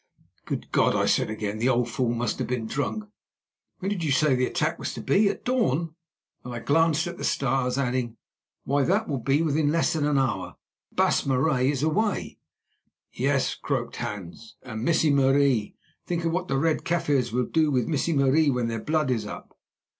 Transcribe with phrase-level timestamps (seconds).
[0.45, 3.03] "Good God!" I said again, "the old fool must have been drunk.
[3.77, 5.93] When did you say the attack was to be—at dawn?"
[6.43, 8.17] and I glanced at the stars, adding,
[8.63, 10.55] "Why, that will be within less than an hour,
[10.89, 12.39] and the Baas Marais is away."
[13.13, 18.11] "Yes," croaked Hans; "and Missie Marie—think of what the Red Kaffirs will do with Missie
[18.13, 19.55] Marie when their blood is up."